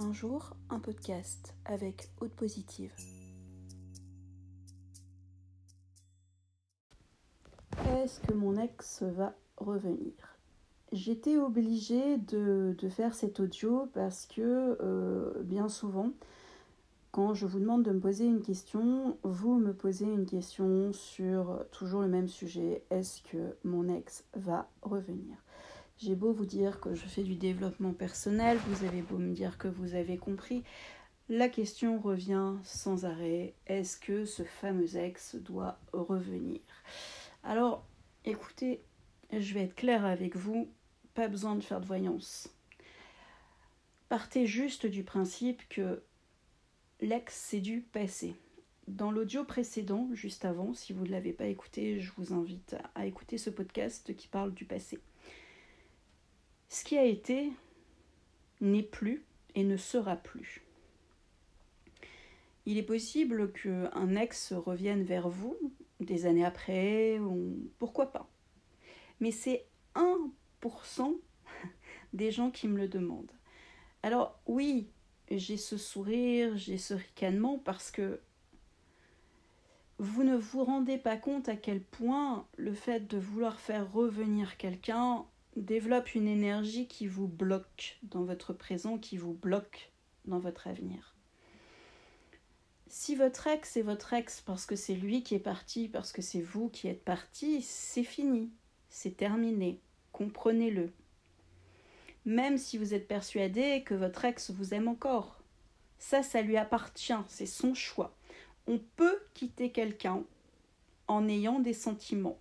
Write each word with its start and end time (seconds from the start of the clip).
Un 0.00 0.12
jour, 0.12 0.54
un 0.70 0.78
podcast 0.78 1.56
avec 1.64 2.08
Haute 2.20 2.30
Positive. 2.30 2.92
Est-ce 7.96 8.20
que 8.20 8.32
mon 8.32 8.56
ex 8.62 9.02
va 9.02 9.34
revenir? 9.56 10.12
J'étais 10.92 11.36
obligée 11.36 12.16
de, 12.16 12.76
faire 12.88 13.12
cet 13.12 13.40
audio 13.40 13.90
parce 13.92 14.26
que 14.26 14.78
euh, 14.80 15.42
bien 15.42 15.68
souvent, 15.68 16.12
quand 17.10 17.34
je 17.34 17.46
vous 17.46 17.58
demande 17.58 17.82
de 17.82 17.90
me 17.90 17.98
poser 17.98 18.26
une 18.26 18.42
question, 18.42 19.18
vous 19.24 19.58
me 19.58 19.72
posez 19.72 20.06
une 20.06 20.26
question 20.26 20.92
sur 20.92 21.64
toujours 21.72 22.02
le 22.02 22.08
même 22.08 22.28
sujet. 22.28 22.84
Est-ce 22.90 23.20
que 23.22 23.56
mon 23.64 23.88
ex 23.88 24.22
va 24.34 24.68
revenir? 24.82 25.38
J'ai 25.98 26.14
beau 26.14 26.32
vous 26.32 26.46
dire 26.46 26.80
que 26.80 26.94
je 26.94 27.06
fais 27.06 27.24
du 27.24 27.34
développement 27.34 27.92
personnel, 27.92 28.58
vous 28.68 28.84
avez 28.84 29.02
beau 29.02 29.18
me 29.18 29.32
dire 29.32 29.58
que 29.58 29.68
vous 29.68 29.94
avez 29.94 30.16
compris, 30.16 30.62
la 31.28 31.48
question 31.48 31.98
revient 31.98 32.54
sans 32.62 33.04
arrêt, 33.04 33.54
est-ce 33.66 33.98
que 33.98 34.24
ce 34.24 34.44
fameux 34.44 34.96
ex 34.96 35.34
doit 35.34 35.78
revenir? 35.92 36.60
Alors, 37.42 37.84
écoutez, 38.24 38.80
je 39.32 39.54
vais 39.54 39.64
être 39.64 39.74
claire 39.74 40.04
avec 40.04 40.36
vous, 40.36 40.68
pas 41.14 41.28
besoin 41.28 41.56
de 41.56 41.60
faire 41.60 41.80
de 41.80 41.86
voyance. 41.86 42.48
Partez 44.08 44.46
juste 44.46 44.86
du 44.86 45.02
principe 45.02 45.68
que 45.68 46.02
l'ex, 47.00 47.34
c'est 47.34 47.60
du 47.60 47.80
passé. 47.80 48.34
Dans 48.86 49.10
l'audio 49.10 49.44
précédent, 49.44 50.08
juste 50.12 50.46
avant, 50.46 50.72
si 50.72 50.94
vous 50.94 51.04
ne 51.04 51.10
l'avez 51.10 51.34
pas 51.34 51.46
écouté, 51.46 52.00
je 52.00 52.10
vous 52.16 52.32
invite 52.32 52.76
à 52.94 53.04
écouter 53.04 53.36
ce 53.36 53.50
podcast 53.50 54.16
qui 54.16 54.28
parle 54.28 54.54
du 54.54 54.64
passé. 54.64 54.98
Ce 56.68 56.84
qui 56.84 56.98
a 56.98 57.04
été 57.04 57.50
n'est 58.60 58.82
plus 58.82 59.24
et 59.54 59.64
ne 59.64 59.76
sera 59.76 60.16
plus. 60.16 60.62
Il 62.66 62.76
est 62.76 62.82
possible 62.82 63.50
qu'un 63.52 64.14
ex 64.16 64.52
revienne 64.52 65.02
vers 65.02 65.28
vous 65.28 65.56
des 66.00 66.26
années 66.26 66.44
après, 66.44 67.18
ou 67.18 67.70
pourquoi 67.78 68.12
pas. 68.12 68.28
Mais 69.20 69.30
c'est 69.30 69.66
1% 69.94 71.18
des 72.12 72.30
gens 72.30 72.50
qui 72.50 72.68
me 72.68 72.76
le 72.76 72.88
demandent. 72.88 73.32
Alors 74.02 74.38
oui, 74.46 74.90
j'ai 75.30 75.56
ce 75.56 75.76
sourire, 75.76 76.56
j'ai 76.56 76.78
ce 76.78 76.94
ricanement 76.94 77.58
parce 77.58 77.90
que 77.90 78.20
vous 79.98 80.22
ne 80.22 80.36
vous 80.36 80.62
rendez 80.62 80.98
pas 80.98 81.16
compte 81.16 81.48
à 81.48 81.56
quel 81.56 81.82
point 81.82 82.46
le 82.56 82.72
fait 82.72 83.08
de 83.08 83.18
vouloir 83.18 83.58
faire 83.58 83.90
revenir 83.92 84.56
quelqu'un 84.56 85.26
développe 85.64 86.14
une 86.14 86.28
énergie 86.28 86.86
qui 86.86 87.06
vous 87.06 87.28
bloque 87.28 87.98
dans 88.02 88.24
votre 88.24 88.52
présent, 88.52 88.98
qui 88.98 89.16
vous 89.16 89.34
bloque 89.34 89.92
dans 90.24 90.38
votre 90.38 90.66
avenir. 90.66 91.16
Si 92.88 93.14
votre 93.16 93.46
ex 93.46 93.76
est 93.76 93.82
votre 93.82 94.14
ex 94.14 94.40
parce 94.40 94.64
que 94.64 94.76
c'est 94.76 94.94
lui 94.94 95.22
qui 95.22 95.34
est 95.34 95.40
parti, 95.40 95.88
parce 95.88 96.12
que 96.12 96.22
c'est 96.22 96.40
vous 96.40 96.68
qui 96.68 96.88
êtes 96.88 97.04
parti, 97.04 97.60
c'est 97.62 98.04
fini, 98.04 98.50
c'est 98.88 99.16
terminé, 99.16 99.80
comprenez-le. 100.12 100.92
Même 102.24 102.56
si 102.56 102.78
vous 102.78 102.94
êtes 102.94 103.08
persuadé 103.08 103.82
que 103.84 103.94
votre 103.94 104.24
ex 104.24 104.50
vous 104.50 104.74
aime 104.74 104.88
encore, 104.88 105.42
ça, 105.98 106.22
ça 106.22 106.42
lui 106.42 106.56
appartient, 106.56 107.12
c'est 107.26 107.46
son 107.46 107.74
choix. 107.74 108.16
On 108.66 108.78
peut 108.96 109.18
quitter 109.34 109.70
quelqu'un 109.70 110.22
en 111.08 111.28
ayant 111.28 111.58
des 111.58 111.72
sentiments. 111.72 112.38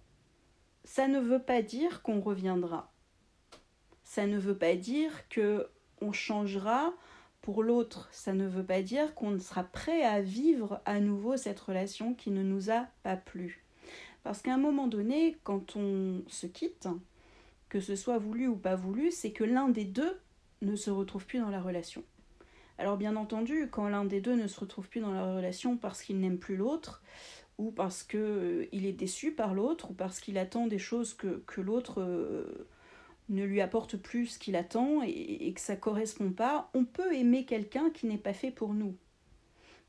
Ça 0.84 1.08
ne 1.08 1.20
veut 1.20 1.42
pas 1.42 1.62
dire 1.62 2.02
qu'on 2.02 2.22
reviendra 2.22 2.92
ça 4.08 4.26
ne 4.26 4.38
veut 4.38 4.58
pas 4.58 4.76
dire 4.76 5.12
que 5.28 5.68
on 6.00 6.14
changera 6.14 6.94
pour 7.42 7.62
l'autre. 7.62 8.08
Ça 8.14 8.34
ne 8.34 8.48
veut 8.48 8.64
pas 8.64 8.82
dire 8.82 9.14
qu'on 9.16 9.38
sera 9.38 9.66
prêt 9.66 10.02
à 10.04 10.22
vivre 10.22 10.82
à 10.86 11.02
nouveau 11.02 11.36
cette 11.36 11.60
relation 11.60 12.14
qui 12.14 12.32
ne 12.32 12.42
nous 12.42 12.72
a 12.72 12.88
pas 13.04 13.18
plu. 13.18 13.66
Parce 14.24 14.42
qu'à 14.42 14.54
un 14.54 14.58
moment 14.58 14.88
donné, 14.88 15.36
quand 15.44 15.76
on 15.76 16.24
se 16.28 16.48
quitte, 16.48 16.88
que 17.68 17.82
ce 17.82 17.98
soit 17.98 18.18
voulu 18.18 18.48
ou 18.48 18.56
pas 18.56 18.78
voulu, 18.78 19.12
c'est 19.12 19.32
que 19.32 19.44
l'un 19.44 19.68
des 19.68 19.86
deux 19.86 20.18
ne 20.62 20.78
se 20.78 20.90
retrouve 20.90 21.26
plus 21.26 21.40
dans 21.40 21.50
la 21.50 21.62
relation. 21.62 22.02
Alors 22.78 22.96
bien 22.96 23.18
entendu, 23.18 23.68
quand 23.70 23.90
l'un 23.90 24.06
des 24.06 24.22
deux 24.22 24.36
ne 24.36 24.48
se 24.48 24.60
retrouve 24.60 24.88
plus 24.88 25.02
dans 25.02 25.12
la 25.12 25.36
relation 25.36 25.76
parce 25.76 26.02
qu'il 26.02 26.20
n'aime 26.22 26.40
plus 26.40 26.56
l'autre, 26.56 27.04
ou 27.58 27.72
parce 27.72 28.04
qu'il 28.04 28.20
euh, 28.22 28.68
est 28.72 28.94
déçu 28.94 29.34
par 29.34 29.54
l'autre, 29.54 29.92
ou 29.92 29.94
parce 29.94 30.22
qu'il 30.22 30.38
attend 30.38 30.68
des 30.68 30.80
choses 30.80 31.14
que, 31.14 31.42
l'autre 31.60 32.02
euh, 32.02 32.68
ne 33.30 33.44
lui 33.44 33.62
apporte 33.62 33.98
plus 33.98 34.28
ce 34.28 34.40
qu'il 34.40 34.56
attend 34.56 35.02
et, 35.04 35.52
que 35.54 35.62
ça 35.62 35.76
ne 35.76 35.80
correspond 35.80 36.32
pas, 36.32 36.70
on 36.74 36.86
peut 36.86 37.14
aimer 37.14 37.46
quelqu'un 37.46 37.90
qui 37.90 38.08
n'est 38.08 38.18
pas 38.18 38.34
fait 38.34 38.52
pour 38.52 38.74
nous. 38.74 38.96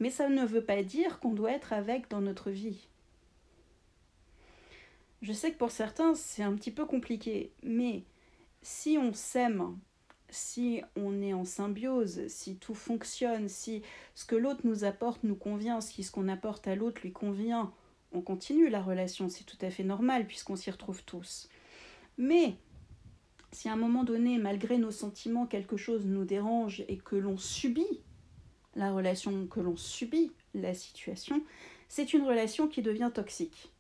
Mais 0.01 0.11
ça 0.11 0.29
ne 0.29 0.45
veut 0.45 0.65
pas 0.65 0.83
dire 0.83 1.21
qu'on 1.21 1.33
doit 1.33 1.53
être 1.53 1.73
avec 1.73 2.09
dans 2.09 2.21
notre 2.21 2.51
vie. 2.51 2.89
Je 5.23 5.33
sais 5.33 5.53
que 5.53 5.59
pour 5.59 5.71
certains 5.71 6.15
c'est 6.15 6.43
un 6.43 6.55
petit 6.55 6.71
peu 6.71 6.85
compliqué, 6.85 7.53
mais 7.63 8.05
si 8.63 8.99
on 8.99 9.13
s'aime, 9.13 9.77
si 10.31 10.83
on 10.97 11.21
est 11.23 11.33
en 11.33 11.45
symbiose, 11.45 12.29
si 12.29 12.57
tout 12.57 12.75
fonctionne, 12.75 13.49
si 13.49 13.83
ce 14.15 14.25
que 14.25 14.37
l'autre 14.37 14.61
nous 14.65 14.85
apporte 14.85 15.25
nous 15.25 15.35
convient, 15.35 15.81
si 15.81 16.03
ce 16.03 16.13
qu'on 16.13 16.29
apporte 16.29 16.69
à 16.69 16.77
l'autre 16.77 17.01
lui 17.03 17.13
convient, 17.13 17.73
on 18.13 18.21
continue 18.21 18.69
la 18.69 18.81
relation, 18.81 19.29
c'est 19.29 19.45
tout 19.45 19.59
à 19.61 19.71
fait 19.71 19.85
normal 19.85 20.27
puisqu'on 20.27 20.57
s'y 20.57 20.71
retrouve 20.71 21.03
tous. 21.05 21.49
Mais 22.17 22.57
si 23.53 23.69
à 23.69 23.73
un 23.73 23.77
moment 23.77 24.05
donné, 24.05 24.39
malgré 24.39 24.79
nos 24.79 24.91
sentiments, 24.91 25.47
quelque 25.47 25.77
chose 25.77 26.07
nous 26.07 26.25
dérange 26.25 26.85
et 26.89 26.99
que 26.99 27.17
l'on 27.17 27.39
subit 27.39 28.03
la 28.75 28.93
relation, 28.93 29.47
que 29.47 29.61
l'on 29.61 29.77
subit 29.77 30.33
la 30.55 30.75
situation, 30.75 31.43
c'est 31.89 32.13
une 32.13 32.25
relation 32.25 32.69
qui 32.69 32.83
devient 32.83 33.11
toxique. 33.13 33.73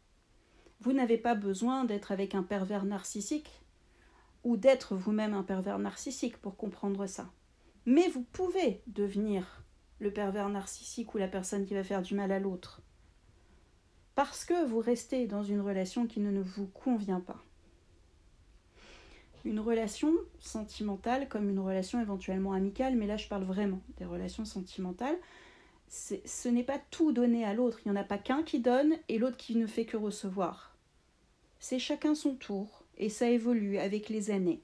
Vous 0.80 0.92
n'avez 0.92 1.18
pas 1.18 1.34
besoin 1.34 1.84
d'être 1.84 2.12
avec 2.12 2.34
un 2.34 2.42
pervers 2.42 2.84
narcissique 2.84 3.60
ou 4.44 4.56
d'être 4.56 4.96
vous-même 4.96 5.34
un 5.34 5.42
pervers 5.42 5.78
narcissique 5.78 6.38
pour 6.38 6.56
comprendre 6.56 7.06
ça. 7.06 7.30
Mais 7.84 8.08
vous 8.08 8.22
pouvez 8.22 8.82
devenir 8.86 9.64
le 9.98 10.12
pervers 10.12 10.48
narcissique 10.48 11.14
ou 11.14 11.18
la 11.18 11.28
personne 11.28 11.66
qui 11.66 11.74
va 11.74 11.84
faire 11.84 12.02
du 12.02 12.14
mal 12.14 12.30
à 12.32 12.38
l'autre. 12.38 12.80
Parce 14.14 14.44
que 14.44 14.66
vous 14.66 14.80
restez 14.80 15.26
dans 15.26 15.42
une 15.42 15.60
relation 15.60 16.06
qui 16.06 16.20
ne 16.20 16.40
vous 16.40 16.66
convient 16.66 17.20
pas 17.20 17.42
une 19.48 19.60
relation 19.60 20.12
sentimentale 20.40 21.26
comme 21.28 21.48
une 21.48 21.58
relation 21.58 22.00
éventuellement 22.00 22.52
amicale, 22.52 22.96
mais 22.96 23.06
là 23.06 23.16
je 23.16 23.28
parle 23.28 23.44
vraiment 23.44 23.80
des 23.96 24.04
relations 24.04 24.44
sentimentales, 24.44 25.16
ce 25.88 26.48
n'est 26.48 26.64
pas 26.64 26.78
tout 26.90 27.12
donné 27.12 27.46
à 27.46 27.54
l'autre, 27.54 27.80
il 27.84 27.90
n'y 27.90 27.98
en 27.98 28.00
a 28.00 28.04
pas 28.04 28.18
qu'un 28.18 28.42
qui 28.42 28.60
donne 28.60 28.94
et 29.08 29.16
l'autre 29.18 29.38
qui 29.38 29.56
ne 29.56 29.66
fait 29.66 29.86
que 29.86 29.96
recevoir. 29.96 30.76
C'est 31.60 31.78
chacun 31.78 32.14
son 32.14 32.34
tour 32.34 32.84
et 32.98 33.08
ça 33.08 33.30
évolue 33.30 33.78
avec 33.78 34.10
les 34.10 34.30
années. 34.30 34.60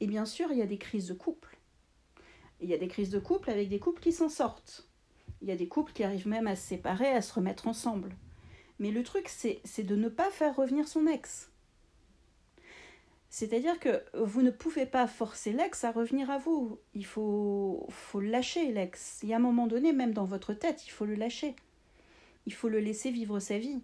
Et 0.00 0.06
bien 0.06 0.24
sûr, 0.24 0.50
il 0.50 0.58
y 0.58 0.62
a 0.62 0.66
des 0.66 0.78
crises 0.78 1.08
de 1.08 1.14
couple. 1.14 1.58
Il 2.62 2.70
y 2.70 2.74
a 2.74 2.78
des 2.78 2.88
crises 2.88 3.10
de 3.10 3.18
couple 3.18 3.50
avec 3.50 3.68
des 3.68 3.78
couples 3.78 4.02
qui 4.02 4.12
s'en 4.12 4.30
sortent. 4.30 4.88
Il 5.42 5.48
y 5.48 5.52
a 5.52 5.56
des 5.56 5.68
couples 5.68 5.92
qui 5.92 6.02
arrivent 6.02 6.28
même 6.28 6.46
à 6.46 6.56
se 6.56 6.66
séparer, 6.66 7.08
à 7.08 7.20
se 7.20 7.34
remettre 7.34 7.68
ensemble. 7.68 8.16
Mais 8.78 8.90
le 8.90 9.02
truc, 9.02 9.28
c'est 9.28 9.82
de 9.82 9.96
ne 9.96 10.08
pas 10.08 10.30
faire 10.30 10.56
revenir 10.56 10.88
son 10.88 11.06
ex. 11.06 11.50
C'est-à-dire 13.36 13.80
que 13.80 14.00
vous 14.14 14.42
ne 14.42 14.52
pouvez 14.52 14.86
pas 14.86 15.08
forcer 15.08 15.52
l'ex 15.52 15.82
à 15.82 15.90
revenir 15.90 16.30
à 16.30 16.38
vous. 16.38 16.78
Il 16.94 17.04
faut, 17.04 17.84
faut 17.90 18.20
lâcher 18.20 18.70
l'ex. 18.70 19.18
Il 19.24 19.28
y 19.28 19.32
a 19.32 19.38
un 19.38 19.40
moment 19.40 19.66
donné, 19.66 19.92
même 19.92 20.12
dans 20.12 20.24
votre 20.24 20.54
tête, 20.54 20.86
il 20.86 20.90
faut 20.90 21.04
le 21.04 21.16
lâcher. 21.16 21.56
Il 22.46 22.54
faut 22.54 22.68
le 22.68 22.78
laisser 22.78 23.10
vivre 23.10 23.40
sa 23.40 23.58
vie. 23.58 23.82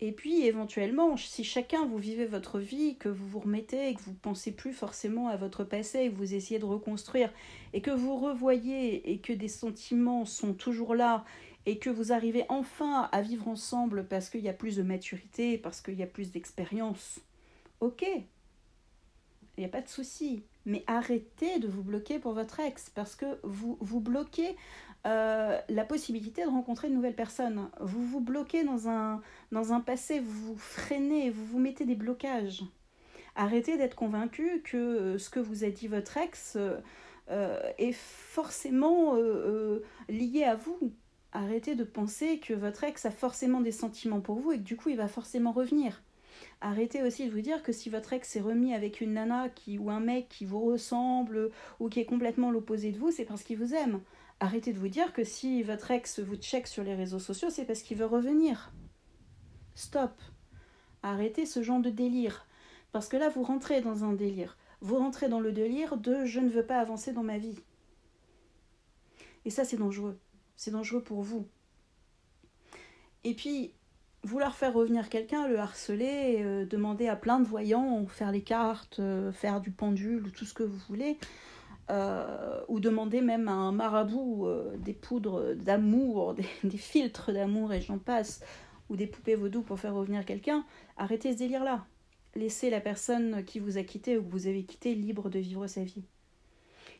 Et 0.00 0.12
puis, 0.12 0.46
éventuellement, 0.46 1.14
si 1.18 1.44
chacun 1.44 1.84
vous 1.84 1.98
vivez 1.98 2.24
votre 2.24 2.58
vie, 2.58 2.96
que 2.96 3.10
vous 3.10 3.28
vous 3.28 3.40
remettez 3.40 3.90
et 3.90 3.94
que 3.94 4.00
vous 4.00 4.14
pensez 4.14 4.50
plus 4.50 4.72
forcément 4.72 5.28
à 5.28 5.36
votre 5.36 5.62
passé 5.62 6.08
que 6.08 6.16
vous 6.16 6.32
essayez 6.32 6.58
de 6.58 6.64
reconstruire 6.64 7.30
et 7.74 7.82
que 7.82 7.90
vous 7.90 8.16
revoyez 8.16 9.12
et 9.12 9.18
que 9.18 9.34
des 9.34 9.48
sentiments 9.48 10.24
sont 10.24 10.54
toujours 10.54 10.94
là 10.94 11.26
et 11.66 11.76
que 11.76 11.90
vous 11.90 12.12
arrivez 12.12 12.46
enfin 12.48 13.10
à 13.12 13.20
vivre 13.20 13.46
ensemble 13.48 14.06
parce 14.08 14.30
qu'il 14.30 14.40
y 14.40 14.48
a 14.48 14.54
plus 14.54 14.76
de 14.76 14.82
maturité, 14.82 15.58
parce 15.58 15.82
qu'il 15.82 15.98
y 15.98 16.02
a 16.02 16.06
plus 16.06 16.30
d'expérience, 16.30 17.20
ok, 17.82 18.06
il 19.56 19.60
n'y 19.60 19.64
a 19.64 19.68
pas 19.68 19.82
de 19.82 19.88
souci. 19.88 20.44
Mais 20.64 20.84
arrêtez 20.86 21.58
de 21.58 21.66
vous 21.66 21.82
bloquer 21.82 22.18
pour 22.20 22.32
votre 22.32 22.60
ex 22.60 22.88
parce 22.90 23.16
que 23.16 23.26
vous, 23.42 24.00
bloquez 24.00 24.56
euh, 25.06 25.58
la 25.68 25.84
possibilité 25.84 26.44
de 26.44 26.48
rencontrer 26.48 26.88
de 26.88 26.94
nouvelles 26.94 27.16
personnes. 27.16 27.68
Vous 27.80 28.06
vous 28.06 28.20
bloquez 28.20 28.62
dans 28.62 28.88
un, 28.88 29.20
dans 29.50 29.80
passé, 29.80 30.20
vous 30.20 30.54
vous 30.54 30.56
freinez, 30.56 31.30
vous 31.30 31.44
vous 31.44 31.58
mettez 31.58 31.84
des 31.84 31.96
blocages. 31.96 32.64
Arrêtez 33.34 33.76
d'être 33.76 33.96
convaincu 33.96 34.62
que 34.62 34.76
euh, 34.76 35.18
ce 35.18 35.30
que 35.30 35.40
vous 35.40 35.64
a 35.64 35.70
dit 35.70 35.88
votre 35.88 36.16
ex 36.16 36.56
euh, 36.56 37.72
est 37.78 37.92
forcément 37.92 39.14
lié 40.08 40.44
à 40.44 40.54
vous. 40.54 40.92
Arrêtez 41.32 41.74
de 41.74 41.84
penser 41.84 42.38
que 42.38 42.54
votre 42.54 42.84
ex 42.84 43.04
a 43.06 43.10
forcément 43.10 43.60
des 43.60 43.72
sentiments 43.72 44.20
pour 44.20 44.38
vous 44.38 44.52
et 44.52 44.58
que 44.58 44.62
du 44.62 44.76
coup 44.76 44.90
il 44.90 44.96
va 44.96 45.08
forcément 45.08 45.50
revenir. 45.50 46.02
Arrêtez 46.60 47.02
aussi 47.02 47.26
de 47.26 47.30
vous 47.30 47.40
dire 47.40 47.62
que 47.62 47.72
si 47.72 47.90
votre 47.90 48.12
ex 48.12 48.28
s'est 48.28 48.40
remis 48.40 48.74
avec 48.74 49.00
une 49.00 49.14
nana 49.14 49.48
qui, 49.48 49.78
ou 49.78 49.90
un 49.90 50.00
mec 50.00 50.28
qui 50.28 50.44
vous 50.44 50.60
ressemble 50.60 51.50
ou 51.80 51.88
qui 51.88 52.00
est 52.00 52.04
complètement 52.04 52.50
l'opposé 52.50 52.92
de 52.92 52.98
vous, 52.98 53.10
c'est 53.10 53.24
parce 53.24 53.42
qu'il 53.42 53.58
vous 53.58 53.74
aime. 53.74 54.00
Arrêtez 54.40 54.72
de 54.72 54.78
vous 54.78 54.88
dire 54.88 55.12
que 55.12 55.24
si 55.24 55.62
votre 55.62 55.90
ex 55.90 56.20
vous 56.20 56.36
check 56.36 56.66
sur 56.66 56.82
les 56.82 56.94
réseaux 56.94 57.18
sociaux, 57.18 57.50
c'est 57.50 57.64
parce 57.64 57.82
qu'il 57.82 57.96
veut 57.96 58.06
revenir. 58.06 58.72
Stop. 59.74 60.20
Arrêtez 61.02 61.46
ce 61.46 61.62
genre 61.62 61.80
de 61.80 61.90
délire. 61.90 62.46
Parce 62.92 63.08
que 63.08 63.16
là, 63.16 63.28
vous 63.28 63.42
rentrez 63.42 63.80
dans 63.80 64.04
un 64.04 64.12
délire. 64.12 64.56
Vous 64.80 64.96
rentrez 64.96 65.28
dans 65.28 65.40
le 65.40 65.52
délire 65.52 65.96
de 65.96 66.24
je 66.24 66.40
ne 66.40 66.50
veux 66.50 66.66
pas 66.66 66.78
avancer 66.78 67.12
dans 67.12 67.22
ma 67.22 67.38
vie. 67.38 67.58
Et 69.44 69.50
ça, 69.50 69.64
c'est 69.64 69.76
dangereux. 69.76 70.18
C'est 70.56 70.70
dangereux 70.70 71.02
pour 71.02 71.22
vous. 71.22 71.46
Et 73.24 73.34
puis, 73.34 73.72
vouloir 74.24 74.54
faire 74.54 74.72
revenir 74.72 75.08
quelqu'un, 75.08 75.48
le 75.48 75.58
harceler, 75.58 76.36
euh, 76.40 76.64
demander 76.64 77.08
à 77.08 77.16
plein 77.16 77.40
de 77.40 77.44
voyants, 77.46 78.06
faire 78.06 78.32
les 78.32 78.42
cartes, 78.42 79.00
euh, 79.00 79.32
faire 79.32 79.60
du 79.60 79.70
pendule, 79.70 80.30
tout 80.32 80.44
ce 80.44 80.54
que 80.54 80.62
vous 80.62 80.78
voulez, 80.88 81.18
euh, 81.90 82.60
ou 82.68 82.80
demander 82.80 83.20
même 83.20 83.48
à 83.48 83.52
un 83.52 83.72
marabout 83.72 84.46
des 84.78 84.92
poudres 84.92 85.54
d'amour, 85.54 86.34
des, 86.34 86.46
des, 86.64 86.76
filtres 86.76 87.32
d'amour 87.32 87.72
et 87.72 87.80
j'en 87.80 87.98
passe, 87.98 88.40
ou 88.88 88.96
des 88.96 89.06
poupées 89.06 89.34
vaudou 89.34 89.62
pour 89.62 89.78
faire 89.78 89.94
revenir 89.94 90.24
quelqu'un, 90.24 90.64
arrêtez 90.96 91.32
ce 91.32 91.38
délire-là. 91.38 91.84
Laissez 92.34 92.70
la 92.70 92.80
personne 92.80 93.44
qui 93.44 93.58
vous 93.58 93.76
a 93.76 93.82
quitté 93.82 94.16
ou 94.16 94.22
que 94.22 94.30
vous 94.30 94.46
avez 94.46 94.64
quitté 94.64 94.94
libre 94.94 95.28
de 95.28 95.38
vivre 95.38 95.66
sa 95.66 95.82
vie. 95.82 96.04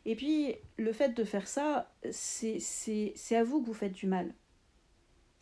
Et 0.05 0.15
puis, 0.15 0.55
le 0.77 0.91
fait 0.91 1.09
de 1.09 1.23
faire 1.23 1.47
ça, 1.47 1.89
c'est 2.11 3.35
à 3.35 3.43
vous 3.43 3.61
que 3.61 3.65
vous 3.65 3.73
faites 3.73 3.93
du 3.93 4.05
mal. 4.05 4.33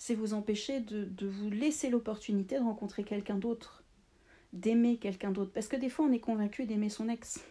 C'est 0.04 0.16
vous 0.16 0.34
empêcher 0.34 0.80
de, 0.80 1.06
de 1.06 1.28
vous 1.28 1.52
laisser 1.52 1.92
l'opportunité 1.92 2.56
de 2.58 2.64
rencontrer 2.64 3.04
quelqu'un 3.04 3.38
d'autre, 3.38 3.84
d'aimer 4.52 4.98
quelqu'un 4.98 5.30
d'autre. 5.30 5.52
Parce 5.54 5.68
que 5.68 5.76
des 5.76 5.90
fois, 5.90 6.06
on 6.06 6.12
est 6.12 6.20
convaincu 6.20 6.66
d'aimer 6.66 6.90
son 6.90 7.08
ex. 7.08 7.46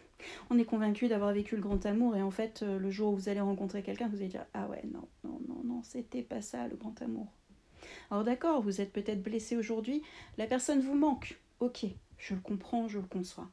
On 0.51 0.59
est 0.59 0.65
convaincu 0.65 1.07
d'avoir 1.07 1.33
vécu 1.33 1.55
le 1.55 1.63
grand 1.63 1.87
amour 1.87 2.17
et 2.17 2.23
en 2.23 2.33
fait, 2.33 2.65
euh, 2.65 2.77
le 2.77 2.91
jour 2.91 3.13
où 3.13 3.17
vous 3.17 3.29
allez 3.29 3.39
rencontrer 3.39 3.85
quelqu'un, 3.85 4.09
vous 4.09 4.17
allez 4.17 4.27
dire 4.27 4.47
Ah 4.53 4.67
ouais, 4.67 4.83
non, 4.93 5.07
non, 5.23 5.41
non, 5.47 5.63
non, 5.63 5.83
c'était 5.85 6.25
pas 6.25 6.43
ça 6.43 6.67
le 6.67 6.75
grand 6.75 7.01
amour. 7.01 7.29
Alors 8.11 8.25
d'accord, 8.25 8.61
vous 8.61 8.81
êtes 8.81 8.93
peut-être 8.93 9.23
blessé 9.23 9.57
aujourd'hui, 9.57 10.03
la 10.37 10.49
personne 10.49 10.81
vous 10.81 10.97
manque. 10.97 11.39
Ok, 11.61 11.87
je 12.19 12.35
le 12.35 12.41
comprends, 12.41 12.89
je 12.89 12.99
le 12.99 13.07
conçois. 13.07 13.49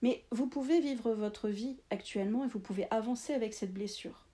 Mais 0.00 0.24
vous 0.30 0.46
pouvez 0.46 0.80
vivre 0.80 1.12
votre 1.12 1.50
vie 1.50 1.76
actuellement 1.90 2.42
et 2.46 2.48
vous 2.48 2.58
pouvez 2.58 2.86
avancer 2.90 3.34
avec 3.34 3.52
cette 3.52 3.74
blessure. 3.74 4.24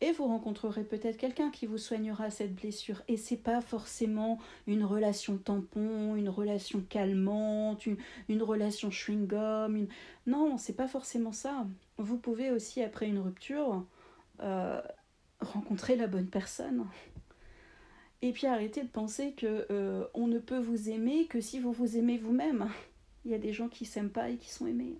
Et 0.00 0.12
vous 0.12 0.26
rencontrerez 0.26 0.84
peut-être 0.84 1.16
quelqu'un 1.16 1.50
qui 1.50 1.66
vous 1.66 1.78
soignera 1.78 2.30
cette 2.30 2.54
blessure. 2.54 3.02
Et 3.08 3.16
c'est 3.16 3.36
pas 3.36 3.60
forcément 3.60 4.38
une 4.66 4.84
relation 4.84 5.38
tampon, 5.38 6.16
une 6.16 6.28
relation 6.28 6.82
calmante, 6.88 7.86
une, 7.86 8.42
relation 8.42 8.90
chewing-gum. 8.90 9.76
Une... 9.76 9.88
Non, 10.26 10.58
c'est 10.58 10.76
pas 10.76 10.88
forcément 10.88 11.32
ça. 11.32 11.66
Vous 11.96 12.18
pouvez 12.18 12.50
aussi, 12.50 12.82
après 12.82 13.06
une 13.06 13.20
rupture, 13.20 13.84
euh, 14.40 14.82
rencontrer 15.40 15.96
la 15.96 16.06
bonne 16.06 16.28
personne. 16.28 16.86
Et 18.20 18.32
puis 18.32 18.46
arrêter 18.46 18.82
de 18.82 18.88
penser 18.88 19.32
que 19.32 19.66
euh, 19.70 20.06
on 20.14 20.26
ne 20.26 20.38
peut 20.38 20.58
vous 20.58 20.88
aimer 20.88 21.26
que 21.26 21.40
si 21.40 21.60
vous 21.60 21.72
vous 21.72 21.96
aimez 21.96 22.18
vous-même. 22.18 22.68
Il 23.24 23.30
y 23.30 23.34
a 23.34 23.38
des 23.38 23.52
gens 23.52 23.68
qui 23.68 23.84
s'aiment 23.84 24.10
pas 24.10 24.28
et 24.28 24.36
qui 24.36 24.50
sont 24.50 24.66
aimés. 24.66 24.98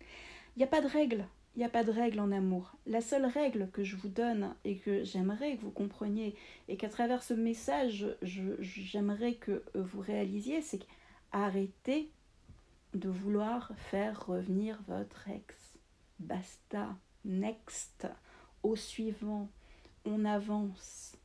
Il 0.00 0.58
n'y 0.58 0.64
a 0.64 0.68
pas 0.68 0.80
de 0.80 0.86
règle. 0.86 1.26
Il 1.54 1.60
n'y 1.60 1.64
a 1.64 1.68
pas 1.68 1.84
de 1.84 1.92
règle 1.92 2.18
en 2.18 2.32
amour. 2.32 2.74
La 2.86 3.00
seule 3.00 3.26
règle 3.26 3.70
que 3.70 3.84
je 3.84 3.94
vous 3.94 4.08
donne 4.08 4.54
et 4.64 4.76
que 4.76 5.04
j'aimerais 5.04 5.56
que 5.56 5.62
vous 5.62 5.70
compreniez 5.70 6.34
et 6.66 6.76
qu'à 6.76 6.88
travers 6.88 7.22
ce 7.22 7.32
message, 7.32 8.06
j'aimerais 8.22 9.34
que 9.34 9.62
vous 9.74 10.00
réalisiez, 10.00 10.62
c'est 10.62 10.80
qu'arrêtez 10.80 12.10
de 12.94 13.08
vouloir 13.08 13.70
faire 13.76 14.26
revenir 14.26 14.80
votre 14.88 15.28
ex. 15.28 15.78
Basta. 16.18 16.96
Next. 17.24 18.08
Au 18.62 18.74
suivant. 18.74 19.48
On 20.04 20.24
avance. 20.24 21.16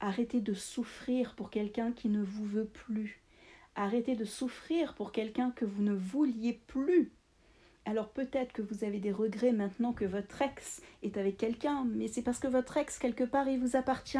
Arrêtez 0.00 0.40
de 0.40 0.54
souffrir 0.54 1.34
pour 1.34 1.50
quelqu'un 1.50 1.92
qui 1.92 2.08
ne 2.08 2.22
vous 2.22 2.44
veut 2.44 2.66
plus. 2.66 3.22
Arrêtez 3.74 4.14
de 4.14 4.24
souffrir 4.24 4.94
pour 4.94 5.10
quelqu'un 5.10 5.50
que 5.52 5.64
vous 5.64 5.82
ne 5.82 5.94
vouliez 5.94 6.60
plus. 6.66 7.12
Alors 7.88 8.10
peut-être 8.10 8.52
que 8.52 8.60
vous 8.60 8.84
avez 8.84 9.00
des 9.00 9.12
regrets 9.12 9.52
maintenant 9.52 9.94
que 9.94 10.04
votre 10.04 10.42
ex 10.42 10.82
est 11.02 11.16
avec 11.16 11.38
quelqu'un, 11.38 11.86
mais 11.90 12.06
c'est 12.06 12.20
parce 12.20 12.38
que 12.38 12.46
votre 12.46 12.76
ex, 12.76 12.98
quelque 12.98 13.24
part, 13.24 13.48
il 13.48 13.58
vous 13.58 13.76
appartient. 13.76 14.18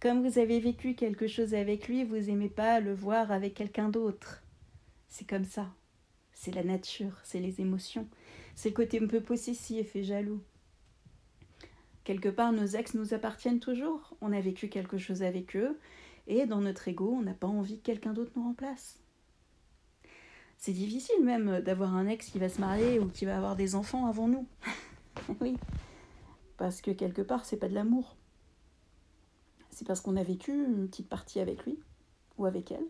Comme 0.00 0.26
vous 0.26 0.38
avez 0.38 0.58
vécu 0.58 0.94
quelque 0.94 1.26
chose 1.26 1.52
avec 1.52 1.86
lui, 1.86 2.02
vous 2.02 2.16
n'aimez 2.16 2.48
pas 2.48 2.80
le 2.80 2.94
voir 2.94 3.30
avec 3.30 3.52
quelqu'un 3.52 3.90
d'autre. 3.90 4.42
C'est 5.08 5.28
comme 5.28 5.44
ça. 5.44 5.66
C'est 6.32 6.54
la 6.54 6.64
nature, 6.64 7.20
c'est 7.22 7.40
les 7.40 7.60
émotions. 7.60 8.08
C'est 8.54 8.70
le 8.70 8.74
côté 8.74 8.98
un 9.02 9.06
peu 9.06 9.20
possessif 9.20 9.94
et 9.94 10.02
jaloux. 10.02 10.40
Quelque 12.04 12.30
part, 12.30 12.52
nos 12.52 12.68
ex 12.68 12.94
nous 12.94 13.12
appartiennent 13.12 13.60
toujours. 13.60 14.16
On 14.22 14.32
a 14.32 14.40
vécu 14.40 14.70
quelque 14.70 14.96
chose 14.96 15.22
avec 15.22 15.56
eux, 15.56 15.78
et 16.26 16.46
dans 16.46 16.62
notre 16.62 16.88
ego, 16.88 17.12
on 17.18 17.20
n'a 17.20 17.34
pas 17.34 17.48
envie 17.48 17.80
que 17.80 17.84
quelqu'un 17.84 18.14
d'autre 18.14 18.32
nous 18.34 18.44
remplace. 18.44 18.98
C'est 20.60 20.74
difficile 20.74 21.24
même 21.24 21.62
d'avoir 21.62 21.96
un 21.96 22.06
ex 22.06 22.28
qui 22.28 22.38
va 22.38 22.50
se 22.50 22.60
marier 22.60 22.98
ou 22.98 23.08
qui 23.08 23.24
va 23.24 23.34
avoir 23.34 23.56
des 23.56 23.74
enfants 23.74 24.04
avant 24.04 24.28
nous. 24.28 24.46
oui. 25.40 25.56
Parce 26.58 26.82
que 26.82 26.90
quelque 26.90 27.22
part, 27.22 27.46
c'est 27.46 27.56
pas 27.56 27.70
de 27.70 27.74
l'amour. 27.74 28.14
C'est 29.70 29.86
parce 29.86 30.02
qu'on 30.02 30.18
a 30.18 30.22
vécu 30.22 30.52
une 30.52 30.86
petite 30.86 31.08
partie 31.08 31.40
avec 31.40 31.64
lui 31.64 31.78
ou 32.36 32.44
avec 32.44 32.72
elle. 32.72 32.84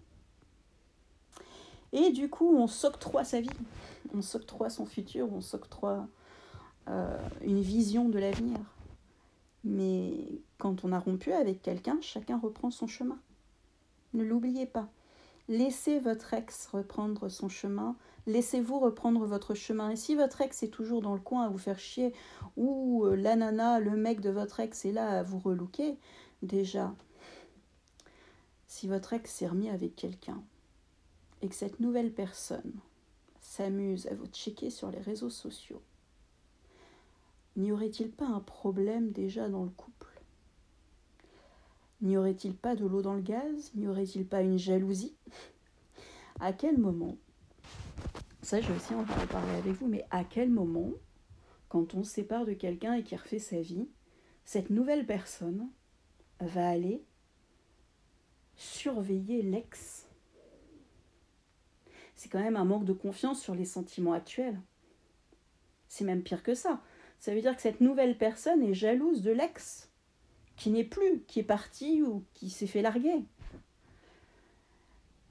Et 1.93 2.11
du 2.11 2.29
coup, 2.29 2.57
on 2.57 2.67
s'octroie 2.67 3.23
sa 3.23 3.41
vie, 3.41 3.49
on 4.13 4.21
s'octroie 4.21 4.69
son 4.69 4.85
futur, 4.85 5.33
on 5.33 5.41
s'octroie 5.41 6.09
euh, 6.89 7.29
une 7.43 7.61
vision 7.61 8.09
de 8.09 8.19
l'avenir. 8.19 8.59
Mais 9.63 10.41
quand 10.59 10.85
on 10.85 10.91
a 10.91 10.99
rompu 10.99 11.31
avec 11.33 11.63
quelqu'un, 11.63 11.99
chacun 12.01 12.37
reprend 12.37 12.73
son 12.73 12.89
chemin. 12.89 13.21
Ne 14.13 14.25
l'oubliez 14.25 14.67
pas. 14.67 14.89
Laissez 15.51 15.99
votre 15.99 16.33
ex 16.33 16.69
reprendre 16.69 17.29
son 17.29 17.49
chemin, 17.49 17.97
laissez-vous 18.29 18.79
reprendre 18.79 19.27
votre 19.27 19.55
chemin. 19.55 19.91
Et 19.91 19.97
si 19.97 20.15
votre 20.15 20.43
ex 20.43 20.63
est 20.63 20.69
toujours 20.69 21.03
dans 21.03 21.13
le 21.13 21.21
coin 21.21 21.43
à 21.43 21.49
vous 21.49 21.59
faire 21.59 21.81
chier, 21.81 22.15
ou 22.57 23.05
euh, 23.05 23.17
la 23.17 23.35
nana, 23.35 23.81
le 23.81 23.97
mec 23.97 24.21
de 24.21 24.31
votre 24.31 24.61
ex 24.61 24.85
est 24.85 24.93
là 24.93 25.19
à 25.19 25.23
vous 25.25 25.41
relooker, 25.41 25.99
déjà, 26.43 26.95
si 28.69 28.87
votre 28.87 29.13
ex 29.13 29.29
s'est 29.29 29.49
remis 29.49 29.69
avec 29.69 29.97
quelqu'un, 29.97 30.41
et 31.43 31.49
que 31.49 31.55
cette 31.57 31.81
nouvelle 31.81 32.13
personne 32.13 32.79
s'amuse 33.41 34.07
à 34.07 34.15
vous 34.15 34.29
checker 34.29 34.71
sur 34.71 34.93
les 34.93 35.01
réseaux 35.01 35.31
sociaux, 35.31 35.83
n'y 37.57 37.73
aurait-il 37.73 38.13
pas 38.13 38.29
un 38.29 38.39
problème 38.39 39.11
déjà 39.11 39.49
dans 39.49 39.65
le 39.65 39.71
couple? 39.71 40.10
N'y 42.03 42.17
aurait-il 42.17 42.55
pas 42.55 42.75
de 42.75 42.87
l'eau 42.87 43.03
dans 43.03 43.15
le 43.15 43.21
gaz? 43.21 43.73
N'y 43.75 43.87
aurait-il 43.87 44.27
pas 44.27 44.41
une 44.41 44.59
jalousie? 44.59 45.17
À 46.41 46.55
quel 46.55 46.79
moment 46.79 47.19
Ça, 48.43 48.61
j'ai 48.61 48.73
aussi 48.73 48.95
envie 48.95 49.13
de 49.13 49.27
parler 49.27 49.53
avec 49.59 49.75
vous, 49.75 49.87
mais 49.87 50.07
à 50.11 50.25
quel 50.25 50.49
moment, 50.49 50.93
quand 51.69 51.95
on 51.95 52.03
se 52.03 52.13
sépare 52.13 52.47
de 52.47 52.55
quelqu'un 52.55 52.95
et 52.95 53.03
qui 53.03 53.17
refait 53.17 53.39
sa 53.39 53.61
vie, 53.61 53.87
cette 54.45 54.71
nouvelle 54.71 55.05
personne 55.05 55.69
va 56.41 56.71
aller 56.71 57.05
surveiller 58.57 59.43
l'ex? 59.43 60.07
C'est 62.15 62.31
quand 62.31 62.41
même 62.41 62.57
un 62.57 62.65
manque 62.65 62.87
de 62.87 62.95
confiance 62.95 63.43
sur 63.43 63.55
les 63.55 63.67
sentiments 63.67 64.15
actuels. 64.15 64.61
C'est 65.89 66.05
même 66.05 66.23
pire 66.23 66.43
que 66.43 66.55
ça. 66.55 66.83
Ça 67.19 67.35
veut 67.35 67.43
dire 67.43 67.55
que 67.55 67.63
cette 67.63 67.83
nouvelle 67.83 68.17
personne 68.17 68.63
est 68.63 68.73
jalouse 68.73 69.21
de 69.21 69.33
l'ex 69.33 69.90
qui 70.61 70.69
n'est 70.69 70.85
plus, 70.85 71.23
qui 71.27 71.41
est 71.41 71.45
parti 71.45 72.03
ou 72.03 72.23
qui 72.35 72.51
s'est 72.51 72.67
fait 72.67 72.83
larguer. 72.83 73.25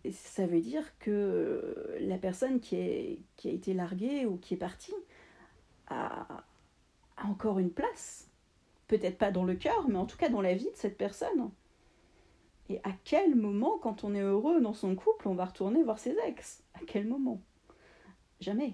Et 0.04 0.12
ça 0.12 0.48
veut 0.48 0.60
dire 0.60 0.98
que 0.98 1.96
la 2.00 2.18
personne 2.18 2.60
qui, 2.60 2.76
a 2.76 3.48
été 3.48 3.76
larguée 3.76 4.26
ou 4.26 4.38
qui 4.38 4.56
est 4.56 4.58
partie 4.58 4.96
a, 5.86 6.26
a 7.16 7.28
encore 7.28 7.60
une 7.60 7.70
place. 7.70 8.28
Peut-être 8.88 9.20
pas 9.20 9.30
dans 9.30 9.44
le 9.44 9.54
cœur, 9.54 9.88
mais 9.88 9.98
en 9.98 10.08
tout 10.08 10.18
cas 10.18 10.30
dans 10.30 10.42
la 10.42 10.56
vie 10.56 10.72
de 10.72 10.76
cette 10.76 10.98
personne. 10.98 11.52
Et 12.70 12.80
à 12.84 12.92
quel 13.04 13.36
moment, 13.36 13.78
quand 13.78 14.04
on 14.04 14.16
est 14.16 14.22
heureux 14.22 14.62
dans 14.62 14.74
son 14.74 14.96
couple, 14.96 15.28
on 15.28 15.36
va 15.36 15.46
retourner 15.46 15.84
voir 15.84 16.00
ses 16.00 16.18
ex? 16.26 16.64
À 16.74 16.80
quel 16.88 17.08
moment? 17.08 17.40
Jamais. 18.42 18.74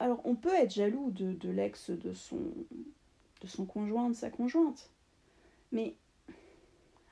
Alors 0.00 0.20
on 0.24 0.34
peut 0.34 0.54
être 0.54 0.74
jaloux 0.74 1.12
de, 1.12 1.34
de 1.34 1.50
l'ex 1.50 1.90
de 1.90 2.12
son, 2.14 2.40
de 3.42 3.46
son 3.46 3.64
conjoint, 3.64 4.10
de 4.10 4.16
sa 4.16 4.28
conjointe. 4.28 4.90
Mais 5.72 5.96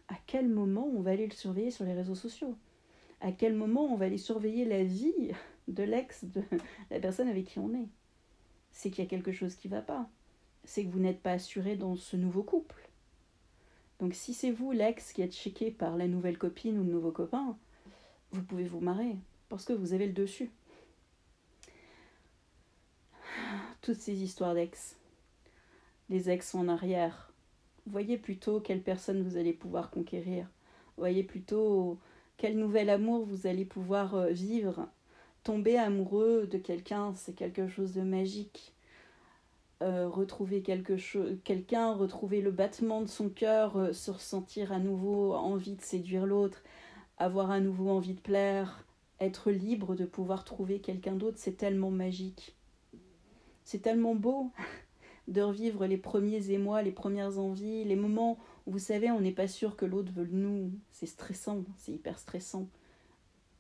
à 0.08 0.14
quel 0.26 0.49
moment 0.49 0.87
on 0.87 1.00
va 1.00 1.12
aller 1.12 1.26
le 1.26 1.34
surveiller 1.34 1.70
sur 1.70 1.84
les 1.84 1.94
réseaux 1.94 2.14
sociaux? 2.14 2.56
À 3.20 3.32
quel 3.32 3.54
moment 3.54 3.84
on 3.92 3.96
va 3.96 4.06
aller 4.06 4.18
surveiller 4.18 4.64
la 4.64 4.84
vie 4.84 5.32
de 5.68 5.82
l'ex 5.82 6.25
de 6.25 6.42
la 6.90 7.00
personne 7.00 7.28
avec 7.28 7.46
qui 7.46 7.58
on 7.58 7.75
est? 7.75 7.88
C'est 8.73 8.90
qu'il 8.90 9.04
y 9.04 9.06
a 9.06 9.11
quelque 9.11 9.32
chose 9.32 9.54
qui 9.54 9.68
ne 9.68 9.75
va 9.75 9.82
pas. 9.82 10.08
C'est 10.64 10.84
que 10.84 10.90
vous 10.90 10.99
n'êtes 10.99 11.20
pas 11.20 11.32
assuré 11.32 11.76
dans 11.76 11.96
ce 11.96 12.16
nouveau 12.16 12.42
couple. 12.42 12.88
Donc 14.00 14.14
si 14.14 14.34
c'est 14.34 14.50
vous 14.50 14.73
l'ex 14.73 15.12
qui 15.12 15.23
êtes 15.23 15.34
checké 15.34 15.70
par 15.70 15.96
la 15.96 16.08
nouvelle 16.08 16.38
copine 16.38 16.78
ou 16.78 16.84
le 16.84 16.90
nouveau 16.90 17.12
copain, 17.12 17.56
vous 18.32 18.42
pouvez 18.42 18.64
vous 18.64 18.80
marrer. 18.80 19.16
parce 19.49 19.64
que 19.64 19.73
vous 19.73 19.92
avez 19.92 20.06
le 20.06 20.12
dessus. 20.12 20.50
Toutes 23.82 24.00
ces 24.00 24.23
histoires 24.23 24.54
d'ex, 24.54 24.96
les 26.08 26.30
ex 26.30 26.54
en 26.54 26.68
arrière, 26.68 27.32
voyez 27.87 28.19
plutôt 28.19 28.61
quelle 28.61 28.83
personne 28.83 29.23
vous 29.23 29.37
allez 29.37 29.53
pouvoir 29.53 29.91
conquérir. 29.91 30.49
Voyez 30.97 31.23
plutôt 31.23 31.99
quel 32.37 32.59
nouvel 32.59 32.91
amour 32.91 33.25
vous 33.25 33.47
allez 33.47 33.64
pouvoir 33.64 34.14
euh, 34.14 34.31
vivre. 34.31 34.88
Tomber 35.43 35.76
amoureux 35.76 36.47
de 36.47 36.59
quelqu'un, 36.59 37.12
c'est 37.14 37.35
quelque 37.35 37.69
chose 37.69 37.93
de 37.93 38.03
magique. 38.03 38.75
Euh, 39.83 40.09
retrouver 40.09 40.62
quelque 40.62 40.97
chose, 40.97 41.37
quelqu'un, 41.45 41.93
retrouver 41.93 42.41
le 42.41 42.50
battement 42.50 43.03
de 43.03 43.07
son 43.07 43.29
cœur, 43.29 43.76
euh, 43.76 43.93
se 43.93 44.11
ressentir 44.11 44.73
à 44.73 44.79
nouveau 44.79 45.35
envie 45.35 45.75
de 45.75 45.83
séduire 45.83 46.26
l'autre, 46.26 46.62
avoir 47.19 47.50
à 47.50 47.61
nouveau 47.61 47.91
envie 47.91 48.14
de 48.14 48.21
plaire, 48.21 48.85
être 49.21 49.50
libre 49.50 49.95
de 49.95 50.05
pouvoir 50.05 50.45
trouver 50.45 50.79
quelqu'un 50.79 51.14
d'autre, 51.14 51.38
c'est 51.38 51.57
tellement 51.57 51.91
magique. 51.91 52.55
C'est 53.64 53.81
tellement 53.81 54.14
beau 54.14 54.50
de 55.28 55.40
revivre 55.40 55.87
les 55.87 55.97
premiers 55.97 56.50
émois, 56.50 56.83
les 56.83 56.93
premières 56.93 57.38
envies, 57.38 57.85
les 57.85 57.97
moments 57.97 58.38
où 58.66 58.73
vous 58.73 58.78
savez, 58.78 59.11
on 59.11 59.21
n'est 59.21 59.33
pas 59.33 59.49
sûr 59.49 59.76
que 59.76 59.87
l'autre 59.87 60.12
veut 60.12 60.28
nous. 60.31 60.71
C'est 60.90 61.07
stressant, 61.07 61.64
c'est 61.76 61.93
hyper 61.93 62.19
stressant. 62.19 62.69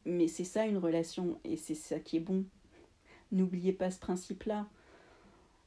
Mais 0.04 0.28
c'est 0.28 0.44
ça 0.44 0.66
une 0.66 0.76
relation 0.76 1.38
et 1.44 1.56
c'est 1.56 1.74
ça 1.74 1.98
qui 1.98 2.18
est 2.18 2.20
bon. 2.20 2.44
N'oubliez 3.32 3.72
pas 3.72 3.90
ce 3.90 3.98
principe-là. 3.98 4.66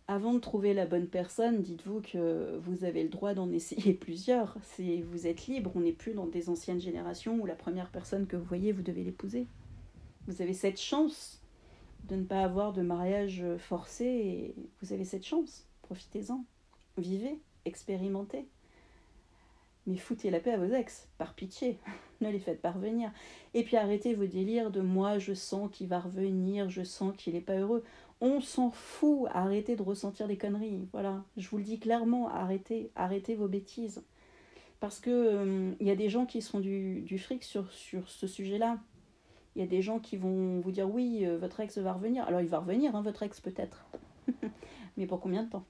Avant 0.07 0.33
de 0.33 0.39
trouver 0.39 0.73
la 0.73 0.85
bonne 0.85 1.07
personne, 1.07 1.61
dites-vous 1.61 2.01
que 2.01 2.57
vous 2.59 2.85
avez 2.85 3.03
le 3.03 3.09
droit 3.09 3.33
d'en 3.33 3.51
essayer 3.51 3.93
plusieurs. 3.93 4.57
Vous 5.11 5.27
êtes 5.27 5.47
libre, 5.47 5.71
on 5.75 5.81
n'est 5.81 5.91
plus 5.91 6.13
dans 6.13 6.27
des 6.27 6.49
anciennes 6.49 6.79
générations 6.79 7.39
où 7.39 7.45
la 7.45 7.55
première 7.55 7.89
personne 7.89 8.27
que 8.27 8.37
vous 8.37 8.45
voyez, 8.45 8.71
vous 8.71 8.83
devez 8.83 9.03
l'épouser. 9.03 9.47
Vous 10.27 10.41
avez 10.41 10.53
cette 10.53 10.79
chance 10.79 11.41
de 12.07 12.15
ne 12.15 12.23
pas 12.23 12.43
avoir 12.43 12.71
de 12.71 12.81
mariage 12.81 13.43
forcé 13.57 14.05
et 14.05 14.55
vous 14.81 14.93
avez 14.93 15.03
cette 15.03 15.25
chance. 15.25 15.66
Profitez-en. 15.87 16.43
Vivez, 16.97 17.39
expérimentez. 17.63 18.45
Mais 19.85 19.95
foutez 19.95 20.29
la 20.29 20.41
paix 20.41 20.51
à 20.51 20.57
vos 20.57 20.73
ex, 20.73 21.07
par 21.17 21.33
pitié. 21.33 21.79
ne 22.21 22.29
les 22.29 22.39
faites 22.39 22.61
pas 22.61 22.71
revenir. 22.71 23.09
Et 23.53 23.63
puis 23.63 23.77
arrêtez 23.77 24.13
vos 24.13 24.25
délires 24.25 24.69
de 24.69 24.81
moi, 24.81 25.17
je 25.17 25.33
sens 25.33 25.69
qu'il 25.71 25.87
va 25.87 26.01
revenir, 26.01 26.69
je 26.69 26.83
sens 26.83 27.15
qu'il 27.17 27.35
n'est 27.35 27.41
pas 27.41 27.57
heureux. 27.57 27.85
On 28.19 28.41
s'en 28.41 28.69
fout, 28.69 29.29
arrêtez 29.31 29.77
de 29.77 29.81
ressentir 29.81 30.27
des 30.27 30.37
conneries. 30.37 30.89
Voilà, 30.91 31.23
je 31.37 31.47
vous 31.47 31.57
le 31.57 31.63
dis 31.63 31.79
clairement, 31.79 32.27
arrêtez, 32.27 32.91
arrêtez 32.97 33.35
vos 33.35 33.47
bêtises. 33.47 34.03
Parce 34.81 34.99
que 34.99 35.09
il 35.09 35.87
euh, 35.87 35.87
y 35.87 35.89
a 35.89 35.95
des 35.95 36.09
gens 36.09 36.25
qui 36.25 36.41
sont 36.41 36.59
du, 36.59 37.17
fric 37.17 37.45
sur, 37.45 37.71
sur 37.71 38.09
ce 38.09 38.27
sujet-là. 38.27 38.79
Il 39.55 39.61
y 39.61 39.63
a 39.63 39.67
des 39.67 39.81
gens 39.81 39.99
qui 39.99 40.17
vont 40.17 40.59
vous 40.59 40.71
dire 40.71 40.89
oui, 40.89 41.25
euh, 41.25 41.37
votre 41.37 41.61
ex 41.61 41.77
va 41.77 41.93
revenir. 41.93 42.25
Alors 42.25 42.41
il 42.41 42.47
va 42.47 42.59
revenir, 42.59 42.93
hein, 42.93 43.01
votre 43.01 43.23
ex 43.23 43.39
peut-être. 43.39 43.87
Mais 44.97 45.07
pour 45.07 45.21
combien 45.21 45.43
de 45.43 45.49
temps? 45.49 45.65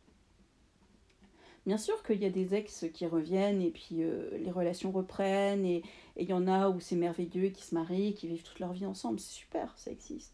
Bien 1.68 1.78
sûr 1.78 2.02
qu'il 2.02 2.22
y 2.22 2.26
a 2.26 2.30
des 2.30 2.56
ex 2.56 2.86
qui 2.94 3.06
reviennent 3.06 3.62
et 3.62 3.72
puis 3.72 4.02
euh, 4.02 4.30
les 4.38 4.52
relations 4.52 4.90
reprennent 4.90 5.66
et 5.66 5.84
il 6.16 6.26
y 6.26 6.32
en 6.32 6.48
a 6.48 6.70
où 6.70 6.80
c'est 6.80 6.96
merveilleux, 6.96 7.50
qui 7.50 7.62
se 7.62 7.76
marient, 7.76 8.14
qui 8.14 8.30
vivent 8.30 8.44
toute 8.44 8.60
leur 8.60 8.72
vie 8.72 8.86
ensemble. 8.86 9.20
C'est 9.20 9.34
super, 9.34 9.78
ça 9.78 9.92
existe. 9.92 10.32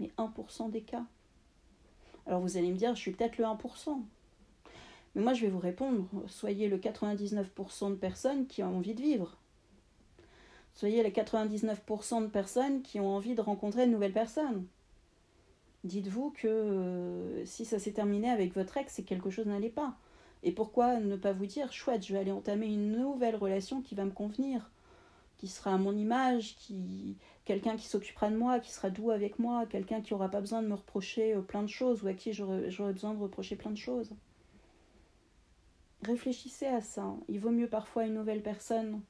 Mais 0.00 0.10
1% 0.18 0.72
des 0.72 0.80
cas. 0.80 1.04
Alors 2.26 2.40
vous 2.40 2.56
allez 2.56 2.72
me 2.72 2.76
dire, 2.76 2.92
je 2.96 3.00
suis 3.00 3.12
peut-être 3.12 3.38
le 3.38 3.44
1%. 3.44 4.02
Mais 5.14 5.22
moi 5.22 5.32
je 5.32 5.42
vais 5.42 5.48
vous 5.48 5.60
répondre, 5.60 6.08
soyez 6.26 6.66
le 6.66 6.78
99% 6.78 7.90
de 7.90 7.94
personnes 7.94 8.48
qui 8.48 8.64
ont 8.64 8.76
envie 8.76 8.94
de 8.94 9.02
vivre. 9.02 9.36
Soyez 10.74 11.04
les 11.04 11.12
99% 11.12 12.20
de 12.20 12.26
personnes 12.26 12.82
qui 12.82 12.98
ont 12.98 13.14
envie 13.14 13.36
de 13.36 13.40
rencontrer 13.40 13.86
de 13.86 13.92
nouvelles 13.92 14.12
personnes. 14.12 14.66
Dites-vous 15.84 16.32
que 16.32 16.48
euh, 16.48 17.46
si 17.46 17.64
ça 17.64 17.78
s'est 17.78 17.92
terminé 17.92 18.28
avec 18.28 18.56
votre 18.56 18.76
ex, 18.76 18.92
c'est 18.92 19.04
quelque 19.04 19.30
chose 19.30 19.46
n'allait 19.46 19.68
pas. 19.68 19.96
Et 20.44 20.52
pourquoi 20.52 21.00
ne 21.00 21.16
pas 21.16 21.32
vous 21.32 21.46
dire, 21.46 21.72
chouette, 21.72 22.06
je 22.06 22.12
vais 22.12 22.18
aller 22.18 22.30
entamer 22.30 22.66
une 22.66 22.92
nouvelle 22.92 23.34
relation 23.34 23.80
qui 23.80 23.94
va 23.94 24.04
me 24.04 24.10
convenir, 24.10 24.70
qui 25.38 25.48
sera 25.48 25.72
à 25.72 25.78
mon 25.78 25.96
image, 25.96 26.54
qui 26.56 27.16
quelqu'un 27.46 27.76
qui 27.76 27.86
s'occupera 27.86 28.30
de 28.30 28.36
moi, 28.36 28.60
qui 28.60 28.70
sera 28.70 28.90
doux 28.90 29.10
avec 29.10 29.38
moi, 29.38 29.64
quelqu'un 29.66 30.02
qui 30.02 30.12
n'aura 30.12 30.28
pas 30.28 30.40
besoin 30.40 30.62
de 30.62 30.68
me 30.68 30.74
reprocher 30.74 31.34
euh, 31.34 31.40
plein 31.40 31.62
de 31.62 31.68
choses 31.68 32.02
ou 32.02 32.08
à 32.08 32.12
qui 32.12 32.34
j'aurai 32.34 32.92
besoin 32.92 33.14
de 33.14 33.18
reprocher 33.18 33.56
plein 33.56 33.70
de 33.70 33.78
choses. 33.78 34.14
Réfléchissez 36.02 36.66
à 36.66 36.82
ça. 36.82 37.14
Il 37.28 37.40
vaut 37.40 37.50
mieux 37.50 37.68
parfois 37.68 38.04
une 38.04 38.14
nouvelle 38.14 38.42
personne 38.42 39.00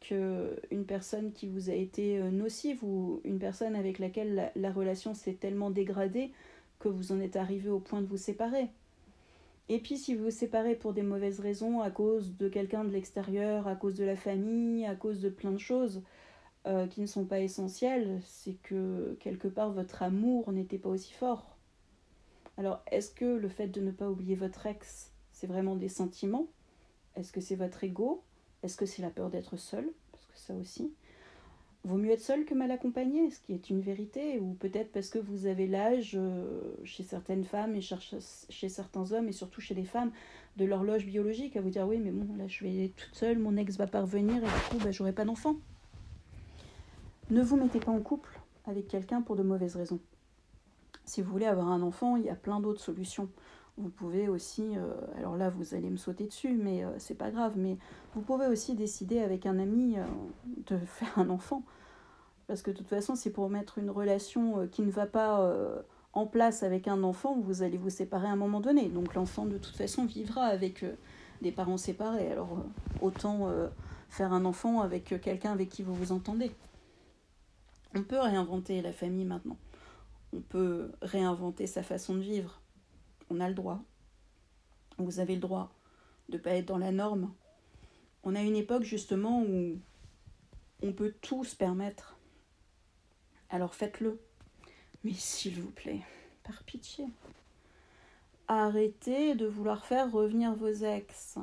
qu'une 0.00 0.84
personne 0.86 1.32
qui 1.32 1.46
vous 1.46 1.70
a 1.70 1.74
été 1.74 2.18
euh, 2.18 2.30
nocive 2.30 2.82
ou 2.82 3.20
une 3.24 3.38
personne 3.38 3.76
avec 3.76 3.98
laquelle 3.98 4.34
la, 4.34 4.52
la 4.56 4.72
relation 4.72 5.14
s'est 5.14 5.34
tellement 5.34 5.70
dégradée 5.70 6.32
que 6.80 6.88
vous 6.88 7.12
en 7.12 7.20
êtes 7.20 7.36
arrivé 7.36 7.68
au 7.68 7.78
point 7.78 8.00
de 8.00 8.06
vous 8.06 8.16
séparer. 8.16 8.68
Et 9.72 9.78
puis 9.78 9.96
si 9.96 10.14
vous 10.14 10.24
vous 10.24 10.30
séparez 10.30 10.74
pour 10.74 10.92
des 10.92 11.02
mauvaises 11.02 11.40
raisons, 11.40 11.80
à 11.80 11.90
cause 11.90 12.36
de 12.36 12.50
quelqu'un 12.50 12.84
de 12.84 12.90
l'extérieur, 12.90 13.66
à 13.66 13.74
cause 13.74 13.94
de 13.94 14.04
la 14.04 14.16
famille, 14.16 14.84
à 14.84 14.94
cause 14.94 15.22
de 15.22 15.30
plein 15.30 15.50
de 15.50 15.56
choses 15.56 16.02
euh, 16.66 16.86
qui 16.86 17.00
ne 17.00 17.06
sont 17.06 17.24
pas 17.24 17.40
essentielles, 17.40 18.20
c'est 18.22 18.58
que 18.62 19.16
quelque 19.18 19.48
part 19.48 19.72
votre 19.72 20.02
amour 20.02 20.52
n'était 20.52 20.76
pas 20.76 20.90
aussi 20.90 21.14
fort. 21.14 21.56
Alors 22.58 22.82
est-ce 22.90 23.12
que 23.12 23.24
le 23.24 23.48
fait 23.48 23.68
de 23.68 23.80
ne 23.80 23.92
pas 23.92 24.10
oublier 24.10 24.34
votre 24.34 24.66
ex, 24.66 25.10
c'est 25.30 25.46
vraiment 25.46 25.74
des 25.74 25.88
sentiments? 25.88 26.48
Est-ce 27.16 27.32
que 27.32 27.40
c'est 27.40 27.56
votre 27.56 27.82
ego? 27.82 28.22
Est-ce 28.62 28.76
que 28.76 28.84
c'est 28.84 29.00
la 29.00 29.08
peur 29.08 29.30
d'être 29.30 29.56
seul? 29.56 29.90
Parce 30.12 30.26
que 30.26 30.36
ça 30.36 30.54
aussi. 30.54 30.92
Vaut 31.84 31.96
mieux 31.96 32.12
être 32.12 32.20
seul 32.20 32.44
que 32.44 32.54
mal 32.54 32.70
accompagné, 32.70 33.28
ce 33.30 33.40
qui 33.40 33.54
est 33.54 33.68
une 33.68 33.80
vérité, 33.80 34.38
ou 34.38 34.54
peut-être 34.54 34.92
parce 34.92 35.08
que 35.08 35.18
vous 35.18 35.46
avez 35.46 35.66
l'âge, 35.66 36.12
euh, 36.14 36.60
chez 36.84 37.02
certaines 37.02 37.44
femmes 37.44 37.74
et 37.74 37.80
chez 37.80 38.68
certains 38.68 39.10
hommes, 39.10 39.28
et 39.28 39.32
surtout 39.32 39.60
chez 39.60 39.74
les 39.74 39.84
femmes, 39.84 40.12
de 40.56 40.64
l'horloge 40.64 41.06
biologique, 41.06 41.56
à 41.56 41.60
vous 41.60 41.70
dire 41.70 41.86
oui, 41.88 41.98
mais 41.98 42.12
bon, 42.12 42.36
là 42.36 42.46
je 42.46 42.64
vais 42.64 42.92
toute 42.96 43.14
seule, 43.14 43.38
mon 43.38 43.56
ex 43.56 43.76
va 43.76 43.88
pas 43.88 44.02
revenir, 44.02 44.36
et 44.36 44.46
du 44.46 44.68
coup, 44.70 44.84
bah, 44.84 44.92
j'aurai 44.92 45.12
pas 45.12 45.24
d'enfant. 45.24 45.56
Ne 47.30 47.42
vous 47.42 47.56
mettez 47.56 47.80
pas 47.80 47.90
en 47.90 48.00
couple 48.00 48.38
avec 48.66 48.86
quelqu'un 48.86 49.22
pour 49.22 49.34
de 49.34 49.42
mauvaises 49.42 49.74
raisons. 49.74 50.00
Si 51.04 51.20
vous 51.20 51.32
voulez 51.32 51.46
avoir 51.46 51.68
un 51.68 51.82
enfant, 51.82 52.16
il 52.16 52.24
y 52.24 52.30
a 52.30 52.36
plein 52.36 52.60
d'autres 52.60 52.80
solutions. 52.80 53.28
Vous 53.78 53.88
pouvez 53.88 54.28
aussi, 54.28 54.76
euh, 54.76 54.92
alors 55.16 55.36
là 55.36 55.48
vous 55.48 55.74
allez 55.74 55.88
me 55.88 55.96
sauter 55.96 56.24
dessus, 56.24 56.54
mais 56.54 56.84
euh, 56.84 56.90
c'est 56.98 57.14
pas 57.14 57.30
grave, 57.30 57.54
mais 57.56 57.78
vous 58.14 58.20
pouvez 58.20 58.46
aussi 58.46 58.74
décider 58.74 59.20
avec 59.20 59.46
un 59.46 59.58
ami 59.58 59.98
euh, 59.98 60.04
de 60.66 60.76
faire 60.86 61.18
un 61.18 61.30
enfant. 61.30 61.62
Parce 62.48 62.60
que 62.60 62.70
de 62.70 62.76
toute 62.76 62.88
façon, 62.88 63.14
c'est 63.14 63.30
pour 63.30 63.48
mettre 63.48 63.78
une 63.78 63.88
relation 63.88 64.66
qui 64.68 64.82
ne 64.82 64.90
va 64.90 65.06
pas 65.06 65.50
en 66.12 66.26
place 66.26 66.64
avec 66.64 66.86
un 66.86 67.02
enfant, 67.02 67.38
vous 67.38 67.62
allez 67.62 67.78
vous 67.78 67.88
séparer 67.88 68.26
à 68.26 68.32
un 68.32 68.36
moment 68.36 68.60
donné. 68.60 68.88
Donc 68.88 69.14
l'enfant 69.14 69.46
de 69.46 69.56
toute 69.56 69.76
façon 69.76 70.04
vivra 70.04 70.46
avec 70.46 70.84
des 71.40 71.52
parents 71.52 71.78
séparés. 71.78 72.30
Alors 72.30 72.58
autant 73.00 73.48
faire 74.10 74.34
un 74.34 74.44
enfant 74.44 74.82
avec 74.82 75.18
quelqu'un 75.22 75.52
avec 75.52 75.70
qui 75.70 75.82
vous 75.82 75.94
vous 75.94 76.12
entendez. 76.12 76.50
On 77.94 78.02
peut 78.02 78.20
réinventer 78.20 78.82
la 78.82 78.92
famille 78.92 79.24
maintenant. 79.24 79.56
On 80.34 80.40
peut 80.40 80.90
réinventer 81.00 81.66
sa 81.66 81.82
façon 81.82 82.14
de 82.16 82.20
vivre 82.20 82.61
on 83.32 83.40
a 83.40 83.48
le 83.48 83.54
droit. 83.54 83.80
Vous 84.98 85.20
avez 85.20 85.34
le 85.34 85.40
droit 85.40 85.72
de 86.28 86.36
ne 86.36 86.42
pas 86.42 86.50
être 86.50 86.66
dans 86.66 86.78
la 86.78 86.92
norme. 86.92 87.32
On 88.24 88.34
a 88.34 88.42
une 88.42 88.56
époque 88.56 88.84
justement 88.84 89.42
où 89.42 89.78
on 90.82 90.92
peut 90.92 91.14
tout 91.22 91.44
se 91.44 91.56
permettre. 91.56 92.16
Alors 93.48 93.74
faites-le. 93.74 94.20
Mais 95.04 95.14
s'il 95.14 95.60
vous 95.60 95.70
plaît, 95.70 96.02
par 96.44 96.62
pitié, 96.62 97.06
arrêtez 98.48 99.34
de 99.34 99.46
vouloir 99.46 99.84
faire 99.84 100.12
revenir 100.12 100.54
vos 100.54 100.72
ex. 100.72 101.38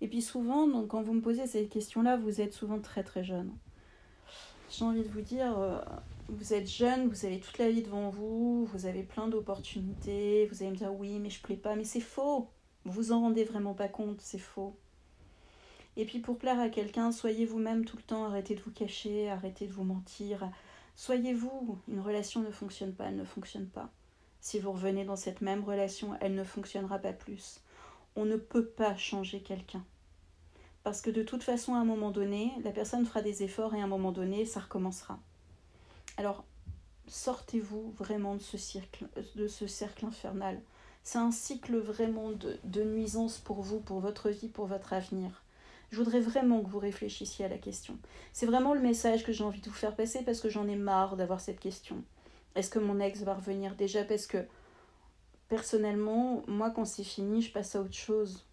Et 0.00 0.08
puis 0.08 0.22
souvent, 0.22 0.86
quand 0.86 1.02
vous 1.02 1.14
me 1.14 1.20
posez 1.20 1.46
ces 1.46 1.66
questions-là, 1.66 2.16
vous 2.16 2.40
êtes 2.40 2.52
souvent 2.52 2.80
très 2.80 3.02
très 3.02 3.24
jeune. 3.24 3.52
J'ai 4.70 4.84
envie 4.84 5.02
de 5.02 5.08
vous 5.08 5.20
dire, 5.20 5.58
euh, 5.58 5.80
vous 6.28 6.54
êtes 6.54 6.70
jeune, 6.70 7.08
vous 7.08 7.24
avez 7.26 7.40
toute 7.40 7.58
la 7.58 7.68
vie 7.68 7.82
devant 7.82 8.08
vous, 8.08 8.66
vous 8.66 8.86
avez 8.86 9.02
plein 9.02 9.26
d'opportunités, 9.26 10.46
vous 10.46 10.62
allez 10.62 10.70
me 10.70 10.76
dire 10.76 10.94
oui, 10.94 11.18
mais 11.18 11.28
je 11.28 11.42
plais 11.42 11.56
pas, 11.56 11.74
mais 11.74 11.82
c'est 11.82 12.00
faux. 12.00 12.48
Vous 12.84 12.92
vous 12.92 13.12
en 13.12 13.20
rendez 13.20 13.42
vraiment 13.42 13.74
pas 13.74 13.88
compte, 13.88 14.20
c'est 14.20 14.38
faux. 14.38 14.76
Et 15.96 16.04
puis 16.04 16.20
pour 16.20 16.38
plaire 16.38 16.60
à 16.60 16.68
quelqu'un, 16.68 17.10
soyez 17.10 17.46
vous-même 17.46 17.84
tout 17.84 17.96
le 17.96 18.02
temps, 18.04 18.24
arrêtez 18.24 18.54
de 18.54 18.60
vous 18.60 18.70
cacher, 18.70 19.28
arrêtez 19.28 19.66
de 19.66 19.72
vous 19.72 19.82
mentir. 19.82 20.48
Soyez 20.94 21.34
vous, 21.34 21.76
une 21.88 22.00
relation 22.00 22.40
ne 22.40 22.52
fonctionne 22.52 22.94
pas, 22.94 23.06
elle 23.06 23.16
ne 23.16 23.24
fonctionne 23.24 23.66
pas. 23.66 23.90
Si 24.40 24.60
vous 24.60 24.70
revenez 24.70 25.04
dans 25.04 25.16
cette 25.16 25.40
même 25.40 25.64
relation, 25.64 26.16
elle 26.20 26.36
ne 26.36 26.44
fonctionnera 26.44 27.00
pas 27.00 27.12
plus. 27.12 27.60
On 28.14 28.24
ne 28.24 28.36
peut 28.36 28.66
pas 28.66 28.96
changer 28.96 29.40
quelqu'un. 29.40 29.84
Parce 30.82 31.02
que 31.02 31.10
de 31.10 31.22
toute 31.22 31.42
façon, 31.42 31.74
à 31.74 31.78
un 31.78 31.84
moment 31.84 32.10
donné, 32.10 32.52
la 32.64 32.70
personne 32.70 33.04
fera 33.04 33.22
des 33.22 33.42
efforts 33.42 33.74
et 33.74 33.80
à 33.80 33.84
un 33.84 33.88
moment 33.88 34.12
donné, 34.12 34.46
ça 34.46 34.60
recommencera. 34.60 35.18
Alors, 36.16 36.44
sortez-vous 37.06 37.94
vraiment 37.98 38.34
de 38.34 38.40
ce, 38.40 38.56
cercle, 39.66 40.06
infernal. 40.06 40.60
C'est 41.02 41.18
un 41.18 41.32
cycle 41.32 41.76
vraiment 41.76 42.30
de 42.30 42.82
nuisance 42.82 43.38
pour 43.38 43.62
vous, 43.62 43.80
pour 43.80 44.00
votre 44.00 44.30
vie, 44.30 44.48
pour 44.48 44.66
votre 44.66 44.92
avenir. 44.92 45.42
Je 45.90 45.96
voudrais 45.96 46.20
vraiment 46.20 46.62
que 46.62 46.68
vous 46.68 46.78
réfléchissiez 46.78 47.44
à 47.44 47.48
la 47.48 47.58
question. 47.58 47.98
C'est 48.32 48.46
vraiment 48.46 48.74
le 48.74 48.80
message 48.80 49.24
que 49.24 49.32
j'ai 49.32 49.42
envie 49.42 49.60
de 49.60 49.68
vous 49.68 49.74
faire 49.74 49.96
passer 49.96 50.22
parce 50.22 50.40
que 50.40 50.48
j'en 50.48 50.68
ai 50.68 50.76
marre 50.76 51.16
d'avoir 51.16 51.40
cette 51.40 51.58
question. 51.58 52.04
Est-ce 52.54 52.70
que 52.70 52.78
mon 52.78 53.00
ex 53.00 53.22
va 53.22 53.34
revenir? 53.34 53.74
Déjà 53.74 54.04
Parce 54.04 54.26
que 54.26 54.44
personnellement, 55.48 56.44
moi, 56.46 56.70
quand 56.70 56.84
c'est 56.84 57.04
fini, 57.04 57.42
je 57.42 57.52
passe 57.52 57.74
à 57.74 57.80
autre 57.80 57.94
chose. 57.94 58.46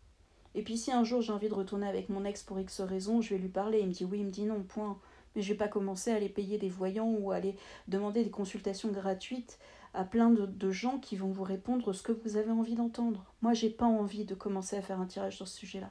Et 0.56 0.64
puis 0.64 0.78
si 0.78 0.92
un 0.92 1.04
jour 1.04 1.22
j'ai 1.22 1.34
envie 1.34 1.50
de 1.50 1.54
retourner 1.54 1.88
avec 1.88 2.10
mon 2.10 2.26
ex 2.26 2.44
pour 2.44 2.60
X 2.60 2.82
raison, 2.82 3.22
je 3.22 3.30
vais 3.30 3.40
lui 3.40 3.50
parler. 3.50 3.80
Il 3.80 3.88
me 3.88 3.94
dit 3.94 4.06
oui, 4.06 4.20
il 4.20 4.26
me 4.26 4.32
dit 4.32 4.46
non, 4.46 4.64
point. 4.64 4.98
Mais 5.36 5.42
je 5.42 5.54
vais 5.54 5.58
pas 5.58 5.68
commencer 5.68 6.12
à 6.12 6.16
aller 6.16 6.30
payer 6.30 6.58
des 6.58 6.70
voyants 6.70 7.12
ou 7.12 7.32
à 7.32 7.36
aller 7.36 7.56
demander 7.88 8.24
des 8.24 8.32
consultations 8.32 8.90
gratuites 8.92 9.60
à 9.94 10.04
plein 10.04 10.30
de, 10.30 10.72
gens 10.72 11.00
qui 11.00 11.16
vont 11.16 11.30
vous 11.30 11.44
répondre 11.44 11.94
ce 11.94 12.04
que 12.04 12.12
vous 12.12 12.38
avez 12.38 12.52
envie 12.52 12.76
d'entendre. 12.76 13.26
Moi, 13.42 13.54
j'ai 13.54 13.70
pas 13.70 13.86
envie 13.86 14.26
de 14.26 14.36
commencer 14.36 14.76
à 14.76 14.82
faire 14.82 15.00
un 15.00 15.06
tirage 15.06 15.38
sur 15.38 15.48
ce 15.48 15.58
sujet-là. 15.58 15.90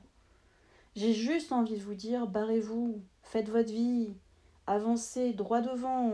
J'ai 0.95 1.13
juste 1.13 1.53
envie 1.53 1.77
de 1.77 1.83
vous 1.83 1.95
dire 1.95 2.27
barrez-vous, 2.27 3.01
faites 3.23 3.49
votre 3.49 3.73
vie, 3.73 4.15
avancez 4.67 5.33
droit 5.33 5.61
devant, 5.61 6.13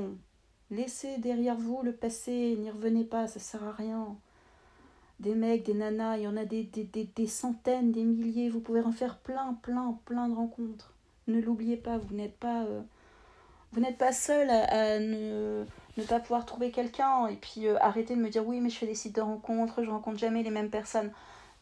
laissez 0.71 1.19
derrière 1.19 1.57
vous 1.57 1.83
le 1.83 1.93
passé, 1.93 2.57
n'y 2.59 2.71
revenez 2.71 3.05
pas, 3.05 3.29
ça 3.29 3.41
sert 3.41 3.63
à 3.63 3.73
rien 3.73 4.17
des 5.23 5.37
mecs, 5.37 5.65
des 5.65 5.75
nanas, 5.75 6.17
il 6.17 6.25
y 6.25 6.29
en 6.29 6.37
a 6.37 6.45
des, 6.45 6.65
des, 6.65 7.27
centaines, 7.29 7.93
des 7.93 8.03
milliers, 8.03 8.51
vous 8.51 8.61
pouvez 8.61 8.81
en 8.81 8.91
faire 8.91 9.19
plein, 9.19 9.55
plein, 9.63 9.97
plein 10.05 10.29
de 10.29 10.35
rencontres. 10.35 10.93
Ne 11.29 11.41
l'oubliez 11.41 11.77
pas, 11.77 11.97
vous 11.97 12.15
n'êtes 12.15 12.37
pas, 12.37 12.65
euh, 12.65 12.83
pas 13.99 14.13
seul 14.13 14.51
à, 14.51 14.99
ne, 14.99 15.65
ne, 15.97 16.03
pas 16.03 16.19
pouvoir 16.19 16.45
trouver 16.45 16.73
quelqu'un 16.73 17.29
et 17.29 17.37
puis 17.37 17.69
euh, 17.69 17.79
arrêtez 17.81 18.17
de 18.17 18.21
me 18.21 18.31
dire 18.31 18.45
oui 18.45 18.61
mais 18.61 18.69
je 18.69 18.77
fais 18.77 18.87
des 18.87 18.97
sites 18.97 19.15
de 19.15 19.21
rencontres, 19.21 19.85
je 19.85 19.91
rencontre 19.91 20.19
jamais 20.19 20.43
les 20.43 20.51
mêmes 20.51 20.71
personnes. 20.71 21.13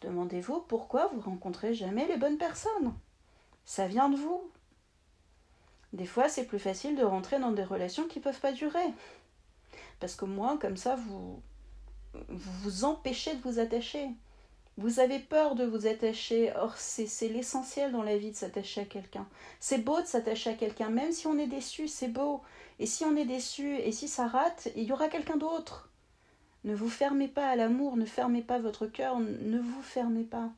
Demandez-vous 0.00 0.60
pourquoi 0.66 1.08
vous 1.08 1.20
rencontrez 1.20 1.74
jamais 1.74 2.06
les 2.06 2.16
bonnes 2.16 2.38
personnes. 2.38 2.94
Ça 3.66 3.86
vient 3.86 4.08
de 4.08 4.16
vous. 4.16 4.50
Des 5.92 6.06
fois 6.06 6.30
c'est 6.30 6.46
plus 6.46 6.58
facile 6.58 6.96
de 6.96 7.04
rentrer 7.04 7.38
dans 7.38 7.52
des 7.52 7.64
relations 7.64 8.06
qui 8.08 8.20
peuvent 8.20 8.40
pas 8.40 8.52
durer. 8.52 8.94
Parce 10.00 10.14
que 10.14 10.24
moi, 10.24 10.56
comme 10.58 10.78
ça, 10.78 10.96
vous, 10.96 11.42
vous 12.28 12.52
vous 12.62 12.84
empêchez 12.84 13.34
de 13.34 13.42
vous 13.42 13.58
attacher. 13.58 14.08
Vous 14.76 15.00
avez 15.00 15.18
peur 15.18 15.54
de 15.54 15.64
vous 15.64 15.86
attacher. 15.86 16.52
Or, 16.56 16.76
c'est 16.76 17.28
l'essentiel 17.28 17.92
dans 17.92 18.02
la 18.02 18.16
vie 18.16 18.30
de 18.30 18.36
s'attacher 18.36 18.82
à 18.82 18.84
quelqu'un. 18.84 19.28
C'est 19.58 19.84
beau 19.84 20.00
de 20.00 20.06
s'attacher 20.06 20.50
à 20.50 20.54
quelqu'un, 20.54 20.88
même 20.88 21.12
si 21.12 21.26
on 21.26 21.38
est 21.38 21.46
déçu, 21.46 21.86
c'est 21.88 22.08
beau. 22.08 22.40
Et 22.78 22.86
si 22.86 23.04
on 23.04 23.16
est 23.16 23.26
déçu, 23.26 23.76
et 23.76 23.92
si 23.92 24.08
ça 24.08 24.26
rate, 24.26 24.68
il 24.76 24.84
y 24.84 24.92
aura 24.92 25.08
quelqu'un 25.08 25.36
d'autre. 25.36 25.90
Ne 26.64 26.74
vous 26.74 26.88
fermez 26.88 27.28
pas 27.28 27.48
à 27.48 27.56
l'amour, 27.56 27.96
ne 27.96 28.04
fermez 28.04 28.42
pas 28.42 28.58
votre 28.58 28.86
cœur, 28.86 29.18
ne 29.18 29.58
vous 29.58 29.82
fermez 29.82 30.24
pas. 30.24 30.50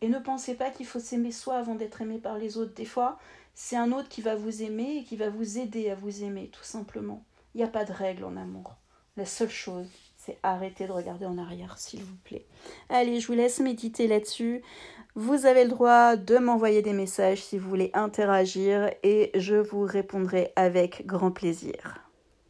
Et 0.00 0.08
ne 0.08 0.18
pensez 0.18 0.54
pas 0.54 0.70
qu'il 0.70 0.86
faut 0.86 0.98
s'aimer 0.98 1.32
soi 1.32 1.56
avant 1.56 1.74
d'être 1.74 2.00
aimé 2.00 2.18
par 2.18 2.38
les 2.38 2.56
autres. 2.56 2.74
Des 2.74 2.84
fois, 2.84 3.18
c'est 3.54 3.76
un 3.76 3.92
autre 3.92 4.08
qui 4.08 4.22
va 4.22 4.34
vous 4.34 4.62
aimer 4.62 4.96
et 4.96 5.04
qui 5.04 5.16
va 5.16 5.30
vous 5.30 5.58
aider 5.58 5.90
à 5.90 5.94
vous 5.94 6.24
aimer, 6.24 6.48
tout 6.48 6.64
simplement. 6.64 7.22
Il 7.54 7.58
n'y 7.58 7.64
a 7.64 7.68
pas 7.68 7.84
de 7.84 7.92
règle 7.92 8.24
en 8.24 8.36
amour. 8.36 8.74
La 9.16 9.26
seule 9.26 9.50
chose, 9.50 9.90
c'est 10.24 10.38
arrêter 10.44 10.86
de 10.86 10.92
regarder 10.92 11.26
en 11.26 11.36
arrière, 11.36 11.78
s'il 11.78 12.04
vous 12.04 12.16
plaît. 12.22 12.46
Allez, 12.88 13.18
je 13.18 13.26
vous 13.26 13.32
laisse 13.32 13.58
méditer 13.58 14.06
là-dessus. 14.06 14.62
Vous 15.16 15.46
avez 15.46 15.64
le 15.64 15.70
droit 15.70 16.16
de 16.16 16.38
m'envoyer 16.38 16.80
des 16.80 16.92
messages 16.92 17.42
si 17.42 17.58
vous 17.58 17.68
voulez 17.68 17.90
interagir 17.92 18.90
et 19.02 19.32
je 19.34 19.56
vous 19.56 19.82
répondrai 19.82 20.52
avec 20.54 21.06
grand 21.06 21.32
plaisir. 21.32 22.11